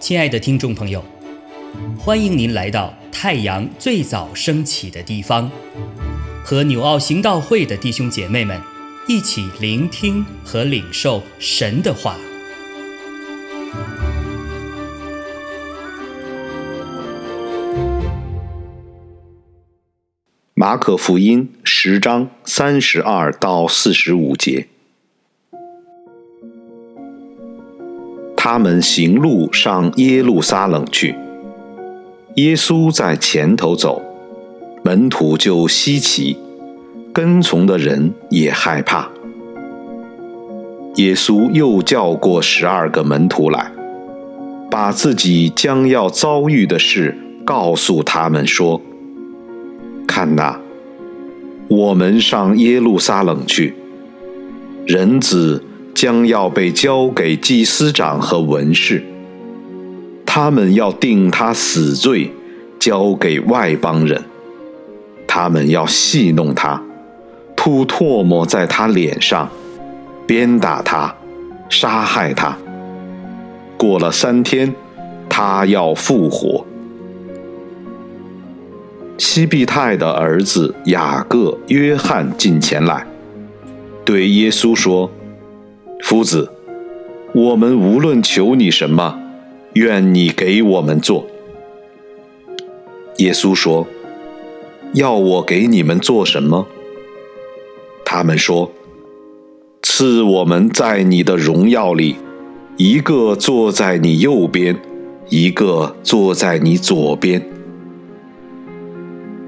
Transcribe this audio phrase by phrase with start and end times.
[0.00, 1.04] 亲爱的听众朋友，
[1.96, 5.48] 欢迎您来到太阳最早升起的地方，
[6.42, 8.60] 和纽奥行道会的弟兄姐妹们
[9.06, 12.16] 一起聆听和领受神的话。
[20.54, 24.66] 马可福音十章三十二到四十五节。
[28.42, 31.14] 他们行路上耶路撒冷去，
[32.36, 34.00] 耶稣在前头走，
[34.82, 36.38] 门徒就稀奇，
[37.12, 39.10] 跟从的人也害怕。
[40.94, 43.70] 耶稣又叫过十二个门徒来，
[44.70, 48.80] 把自己将要遭遇的事告诉他们说
[50.08, 50.58] ：“看哪，
[51.68, 53.74] 我们上耶路撒冷去，
[54.86, 55.62] 人子。”
[55.94, 59.02] 将要被交给祭司长和文士，
[60.24, 62.30] 他们要定他死罪，
[62.78, 64.22] 交给外邦人。
[65.26, 66.82] 他们要戏弄他，
[67.54, 69.48] 吐唾沫在他脸上，
[70.26, 71.14] 鞭打他，
[71.68, 72.56] 杀害他。
[73.76, 74.74] 过了三天，
[75.28, 76.66] 他要复活。
[79.18, 83.06] 西庇太的儿子雅各、约翰进前来，
[84.04, 85.10] 对耶稣说。
[86.02, 86.50] 夫子，
[87.32, 89.20] 我们无论求你什么，
[89.74, 91.26] 愿你给我们做。
[93.18, 93.86] 耶稣说
[94.94, 96.66] ：“要我给你们做什么？”
[98.04, 98.72] 他们说
[99.82, 102.16] ：“赐我们在你的荣耀里，
[102.76, 104.76] 一个坐在你右边，
[105.28, 107.46] 一个坐在你左边。”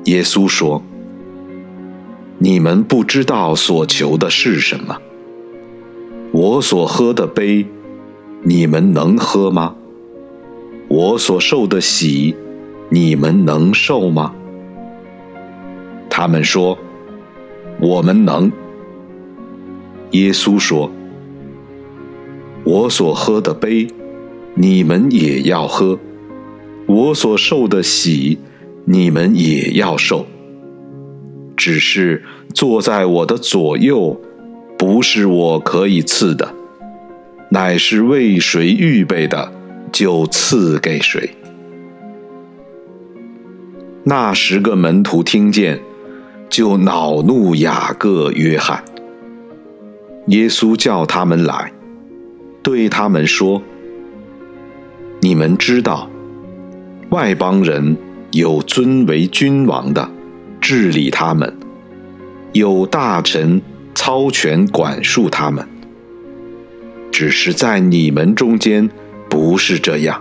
[0.05, 0.83] 耶稣说
[2.39, 4.99] ：“你们不知道所求的是什么。”
[6.33, 7.67] 我所喝的杯，
[8.43, 9.75] 你们能喝吗？
[10.89, 12.35] 我所受的喜，
[12.89, 14.35] 你们能受吗？
[16.09, 16.79] 他们说
[17.79, 18.51] ：“我们能。”
[20.13, 20.91] 耶稣说
[22.65, 23.87] ：“我所喝的杯，
[24.55, 25.99] 你们也要喝；
[26.87, 28.39] 我所受的喜，
[28.87, 30.25] 你们也要受。
[31.59, 32.23] 只是
[32.55, 34.19] 坐在我的左右。”
[34.83, 36.53] 不是我可以赐的，
[37.51, 39.53] 乃是为谁预备的，
[39.93, 41.37] 就赐给谁。
[44.03, 45.79] 那十个门徒听见，
[46.49, 48.83] 就恼怒雅各、约翰。
[50.27, 51.73] 耶稣叫他们来，
[52.61, 53.63] 对他们说
[55.23, 56.11] ：“你们知道，
[57.11, 57.97] 外邦人
[58.33, 60.11] 有尊为君王的，
[60.61, 61.49] 治理他们；
[62.53, 63.63] 有大臣。”
[64.05, 65.65] 操权管束他们，
[67.13, 68.91] 只是在你们中间
[69.31, 70.21] 不是这样。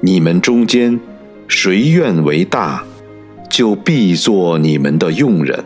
[0.00, 0.98] 你们中间
[1.46, 2.82] 谁愿为大，
[3.48, 5.60] 就必做你们的用人；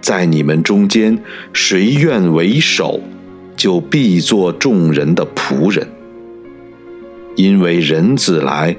[0.00, 1.18] 在你们中间
[1.52, 2.98] 谁愿为首，
[3.54, 5.86] 就必做众人的仆人。
[7.34, 8.74] 因为人子来，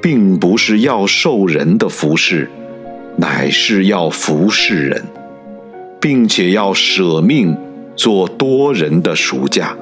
[0.00, 2.48] 并不是要受人的服侍，
[3.18, 5.04] 乃是要服侍人。
[6.00, 7.54] 并且要舍命
[7.94, 9.76] 做多人的赎价。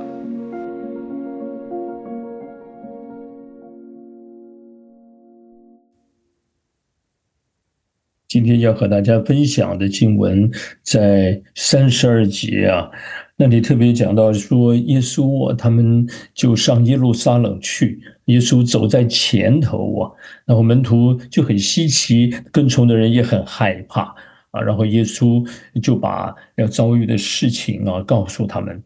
[8.26, 10.50] 今天要和大家分享的经文
[10.82, 12.90] 在三十二节啊，
[13.36, 20.12] 那里特别讲到说，耶稣啊，他们就上耶路撒冷去，耶稣走在前头啊，
[20.44, 24.14] 然后门徒就很稀奇，跟从的人也很害怕。
[24.50, 25.46] 啊，然后耶稣
[25.82, 28.82] 就把要遭遇的事情啊告诉他们。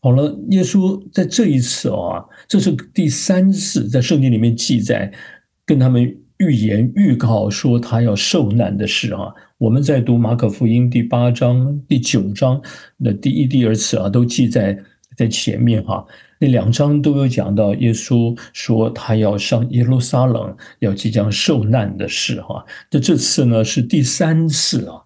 [0.00, 5.10] 好了，耶稣在这一次啊，这是第三次在圣经里面记载，
[5.64, 9.32] 跟他们预言预告说他要受难的事啊。
[9.56, 12.60] 我们在读马可福音第八章、第九章
[13.02, 14.78] 的第一、第二次啊，都记在
[15.16, 16.04] 在前面哈。
[16.44, 22.62] 那两章都有讲到耶稣说他要上耶路撒冷，要即将受难的事哈。
[22.90, 25.00] 那这次呢是第三次啊，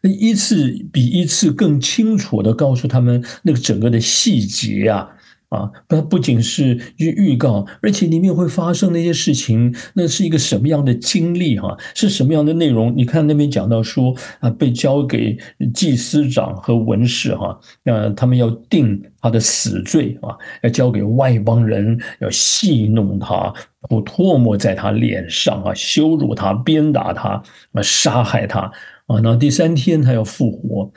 [0.00, 5.10] 那一次比一次更清楚的告诉他们那个整个的细节啊。
[5.52, 11.76] 啊，它不仅是预预告，而且里面会发生那些事情，那是一个什么样的经历哈？
[11.94, 12.92] 是什么样的内容？
[12.96, 15.36] 你看那边讲到说啊，被交给
[15.74, 23.52] 祭司长和文士哈，那他们要定他的死罪啊，要交给外邦人，要戏弄他，
[23.90, 28.60] 吐唾沫在他脸上啊，羞辱他，鞭打他，啊，杀害他
[29.06, 30.90] 啊，然后第三天他要复活，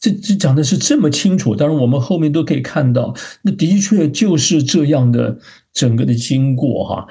[0.00, 1.54] 这这讲的是这么清楚。
[1.54, 5.38] 当然，我们后面都可以看到，那的确就是这样的
[5.72, 7.06] 整个的经过哈，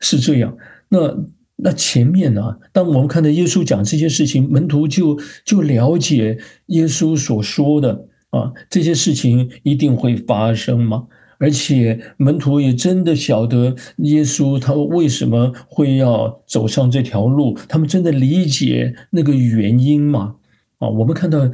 [0.00, 0.56] 是这样。
[0.90, 1.16] 那
[1.56, 11.04] 那前面呢，当我们看到耶稣讲这些事情，门徒就就了解耶稣所说的啊，这些事情一定会发生吗？
[11.38, 20.36] 而且门徒也真的晓得耶稣他为什么会要走上这条路，他们真的理解那个原因吗？
[20.78, 21.50] 啊，我们看到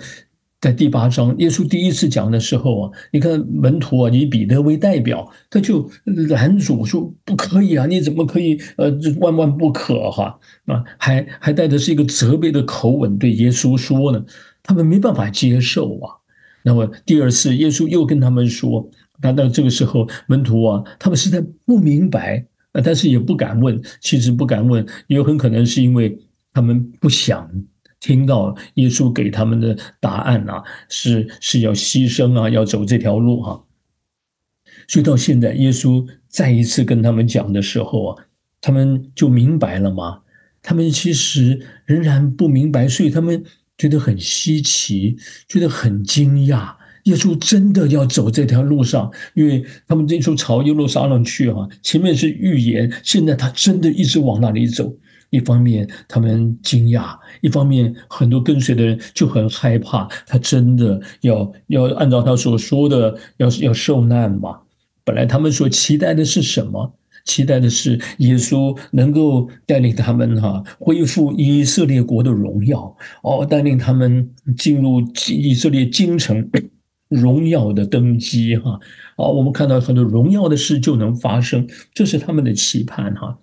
[0.60, 5.90] 在第八章，耶稣第一次讲的时候啊，你看门徒啊，以彼得为代表，他就
[6.28, 14.22] 拦阻说不可以啊，你怎么可以呃万万不可哈啊，还还带的是一个责备的口吻对耶稣说呢，
[14.62, 16.20] 他们没办法接受啊。
[16.62, 18.90] 那么第二次，耶稣又跟他们说。
[19.22, 23.80] 那到这个时候，门徒啊，他们实在不明白，呃，但是也不敢问。
[24.00, 26.18] 其实不敢问，也很可能是因为
[26.52, 27.50] 他们不想
[28.00, 33.62] 听到耶稣给他们的答案啊，是是要牺牲啊，要走这条路哈。
[34.88, 38.24] 所以到现在，耶稣再一次跟他们讲的时候啊，
[38.60, 40.22] 他们就明白了吗？
[40.62, 43.44] 他们其实仍然不明白，所以他们
[43.78, 45.16] 觉得很稀奇，
[45.48, 46.74] 觉得很惊讶。
[47.04, 54.94] 耶稣真的要走这条路上，因为他们这时候朝耶路撒冷去哈，前面是预言，现在他真的一直往那里走。
[55.30, 64.58] 一方面他们惊讶，一方面很多跟随的人就很害怕，他真的要要按照他所说的要要受难嘛？
[65.04, 66.94] 本来他们所期待的是什么？
[67.24, 76.50] 期待的是耶稣能够带领他们哈恢复以色列国的荣耀哦，带领他们进入以色列京城。
[77.10, 78.78] 荣耀的登基，哈，
[79.16, 83.36] 好，我们看到很多荣耀的事就能发生，这是他们的期盼，哈。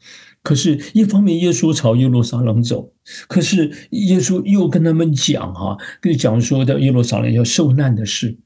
[0.47, 2.93] 可是，一方面耶稣朝耶路撒冷走，
[3.27, 8.37] 可是耶稣又跟他们讲，哈，跟讲说的耶路撒冷要受难的事，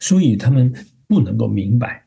[0.00, 0.72] 所以他们
[1.06, 2.06] 不能够明白。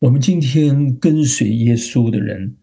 [0.00, 2.56] 我们今天跟随耶稣的人，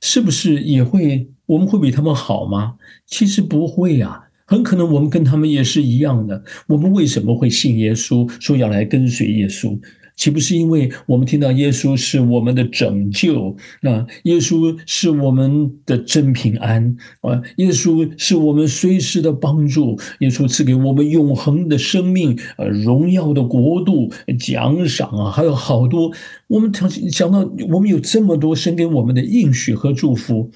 [0.00, 1.30] 是不是也会？
[1.46, 2.74] 我们会比他们好吗？
[3.06, 4.24] 其实不会啊。
[4.44, 6.42] 很可能我们跟他们也是一样的。
[6.66, 9.78] 我们为什么会信耶稣，说要来跟随耶稣？
[10.20, 13.56] 岂不是因为我们听到耶稣是我们的拯救？
[13.80, 17.40] 啊，耶稣是我们的真平安啊！
[17.56, 19.98] 耶稣是我们随时的帮助。
[20.18, 26.12] 耶稣赐给我们永恒的生命，呃，荣耀的国度，奖赏啊，还有好多。
[26.48, 27.38] 我们想想到，
[27.70, 30.50] 我们有这么多生给我们的应许和祝福。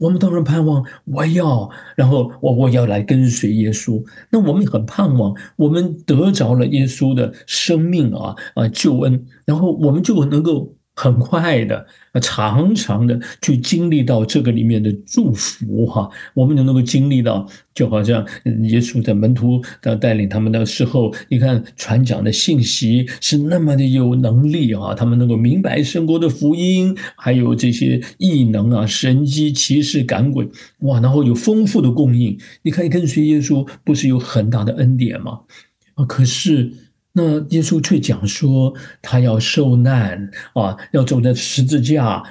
[0.00, 4.02] 我们当然盼望，我要，然后我我要来跟随耶稣。
[4.30, 10.74] 那我们很盼望，我们得着了耶稣的生命啊啊救恩，然后我们就能够。
[11.00, 11.86] 很快的，
[12.20, 30.46] 长长的去经历到这个里面的祝福哈，我们就能够经历到，就好像耶稣在门徒的带领他们的时候，你看传讲的信息是那么的有能力啊，他们能够明白圣国的福音，还有这些异能啊、神机骑士赶鬼
[30.80, 35.40] 哇，然后有丰富的供应，你看跟随耶稣不是有很大的恩典吗？
[35.94, 36.70] 啊，可是。
[37.12, 38.72] 那耶稣却讲说，
[39.02, 42.22] 他要受难啊，要走在十字架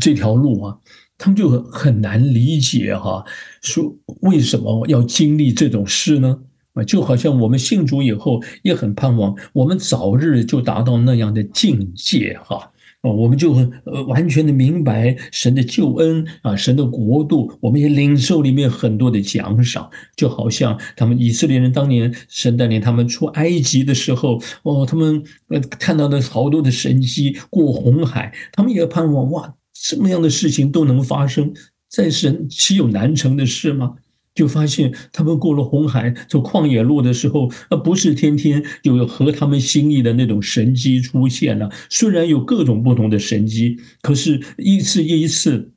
[0.00, 0.78] 这条路啊，
[1.18, 3.24] 他们就很难理解哈，
[3.60, 6.40] 说为什么要经历这种事呢？
[6.72, 12.72] 啊，就好像我们信主以后，也很盼望我们早日就达到那样的境界哈。
[13.04, 13.52] 哦，我们就
[13.84, 31.52] 呃完全的明白神的救恩啊，神的国度，我们也领受里面很多的奖赏，就好像他们以色列人当年神带领他们出埃及的时候，哦，他们呃看到的好多的神迹，过红海，他们也盼望哇，什么样的事情都能发生
[31.90, 33.96] 在神，岂有难成的事吗？
[34.34, 41.70] 就发现他们过了红海走旷野路的时候，那不是天天有合他们心意的那种神机出现了。
[41.88, 45.72] 虽然有各种不同的神机，可是一次又一次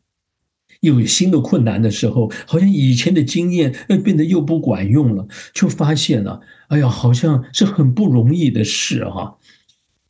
[0.82, 9.38] 又有新的困难的时候，好像以前的经验呃变得又不管用了，就发现了，哎呀，好像是很不容易的事哈。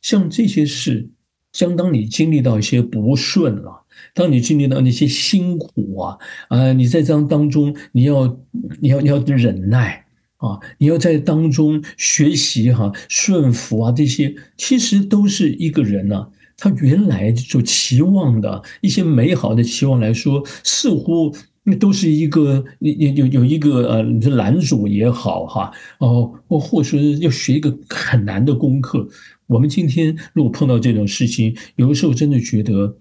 [0.00, 1.10] 像这些事，
[1.52, 3.84] 相当你经历到一些不顺了。
[4.14, 6.16] 当你经历到那些辛苦啊，
[6.48, 8.38] 啊，你在这样当中，你要，
[8.80, 21.34] 你要，你要忍耐啊，你要在当中学习哈，顺服啊，这些其实都是一个人呢，他原来就期望的一些美好的期望来说，似乎
[21.70, 29.06] 那都是一个，有有有有一个呃，拦阻也好哈，哦，或或说要学一个很难的功课。
[29.46, 32.96] 我们今天如果碰到这种事情，有的时候真的觉得。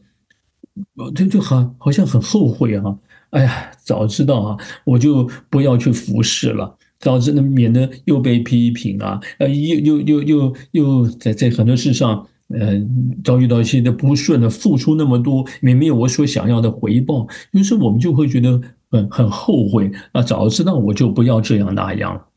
[0.94, 2.96] 哦，这就好，好像很后悔哈。
[3.32, 12.82] 哎呀，早知道啊，我就不要去服侍了，早知道免得又被批评啊，呃，又又又又又在在很多事上，呃，
[13.24, 22.28] 遭遇到一些的不顺的，付出那么多，也没有我所想要的回报，于是我们就会觉得很很后悔啊，早知道我就不要这样那样。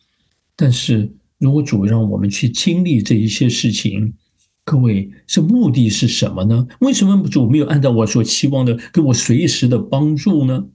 [0.56, 4.12] 但是如果主让我们去经历这一些事情，
[4.64, 6.66] 各位，这目的是什么呢？
[6.80, 10.66] 为什么主没有按照我所期望的给我随时的帮助呢？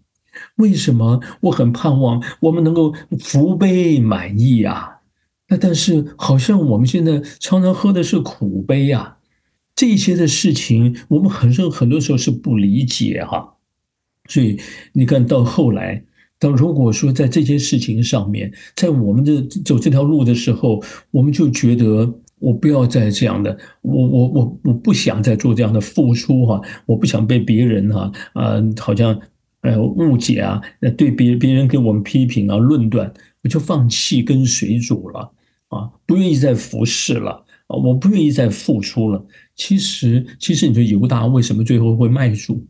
[0.55, 4.89] 为什么我很盼望我们能够福杯满溢啊？
[5.47, 9.14] 那但是好像我们现在常常喝的是苦杯啊！
[9.75, 13.55] 这些的事情，我们很多很多时候是不理解哈。
[14.29, 14.59] 所以
[14.93, 16.03] 你看到后来，
[16.39, 22.19] 到如果说在这件事情上面，在我们的走这条路的时候，我们就觉得。
[22.37, 29.17] 我不要再这样的，我我我我不想再做这样的付出哈，我不想被别人哈啊，好像
[29.61, 30.61] 呃误解啊，
[30.97, 35.31] 对别别人给我们批评啊论断，我就放弃跟随主了
[35.69, 39.25] 啊，不愿意再服侍了啊，我不愿意再付出了。
[39.55, 42.65] 其实其实你说犹大为什么最后会卖主？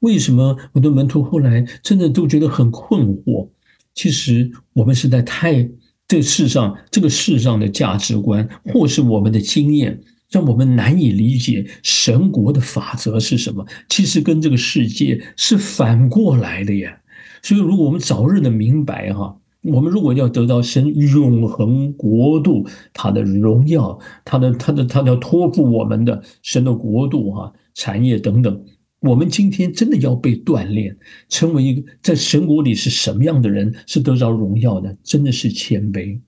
[0.00, 3.48] 为什么我的门徒后来真的都觉得很困惑？
[3.94, 5.68] 其实我们是在太。
[6.10, 10.00] 这世上，这个世上的价值观，或是我们的经验，
[10.30, 13.62] 让我们难以理解神国的法则是什么。
[13.90, 16.98] 其实跟这个世界是反过来的呀。
[17.42, 28.64] 所以，如果我们早日的明白哈，我们如果要得到神永恒国度他的荣耀，他的、他的、他的托付我们的神的国度哈，产业等等。
[29.00, 30.96] 我们今天真的要被锻炼，
[31.28, 33.74] 成为一个在神国里是什么样的人？
[33.86, 36.20] 是得着荣耀的，真的是谦卑，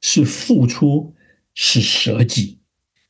[0.00, 1.14] 是付出，
[1.54, 2.59] 是舍己。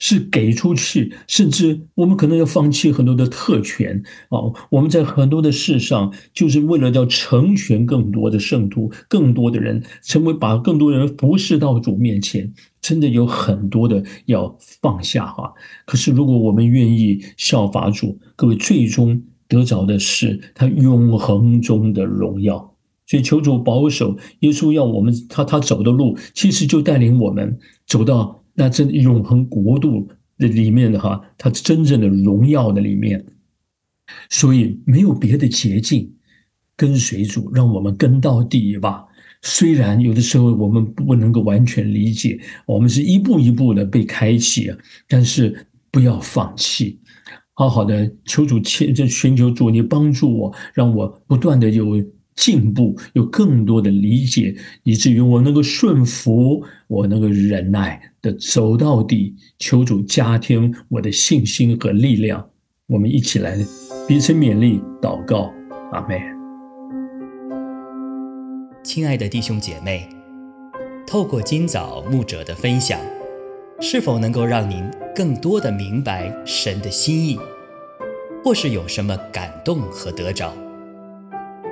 [0.03, 4.41] 是给出去，甚至我们可能要放弃很多的特权啊！
[4.71, 15.53] 我们在很多的事上，就是为了要成全更多的圣徒，更多的人成为把更多人服侍到主面前，真的有很多的要放下哈。
[15.85, 22.75] 可是如果我们愿意效法主，各位最终得着的是他永恒中的荣耀。
[23.07, 28.40] 所以求主保守耶稣要我们他他走的路，其实就带领我们走到。
[28.55, 33.25] 那这永恒国度的里面的哈，它真正的荣耀的里面，
[34.29, 36.13] 所以没有别的捷径，
[36.77, 39.05] 跟随主，让我们跟到底吧。
[39.43, 44.71] 虽然有的时候我们不能够完全理解，我们是一步一步的被开启，
[45.09, 47.01] 但是不要放弃，
[47.55, 52.05] 好好的求主切，这寻求主，你帮助我，让我不断的有。
[52.35, 59.35] 进步，有更多的理解，以至于我能够顺服，我能够忍耐的走到底。
[59.59, 62.49] 求主加添我的信心和力量。
[62.87, 63.57] 我们一起来
[64.09, 65.53] 彼此勉励，祷告，
[65.93, 66.21] 阿妹。
[68.83, 70.09] 亲爱的弟兄姐妹，
[71.07, 72.99] 透过今早牧者的分享，
[73.81, 74.83] 是否能够让您
[75.15, 77.39] 更多的明白神的心意，
[78.43, 80.53] 或是有什么感动和得着？